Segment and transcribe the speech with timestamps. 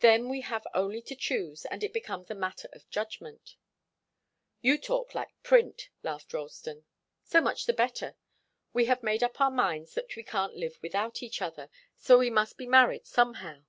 [0.00, 3.56] Then we have only to choose, and it becomes a matter of judgment."
[4.60, 6.84] "You talk like print," laughed Ralston.
[7.24, 8.14] "So much the better.
[8.74, 12.28] We have made up our minds that we can't live without each other, so we
[12.28, 13.64] must be married somehow.